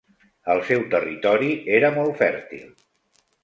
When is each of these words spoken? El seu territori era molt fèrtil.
El 0.53 0.61
seu 0.69 0.81
territori 0.93 1.51
era 1.81 1.95
molt 2.01 2.21
fèrtil. 2.25 2.69